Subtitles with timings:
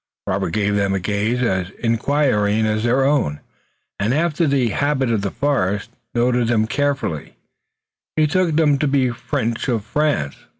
[0.25, 3.39] Robert gave them a gaze as inquiring as their own,
[3.99, 7.37] and after the habit of the forest, noted them carefully.
[8.15, 10.37] He took them to be French of France.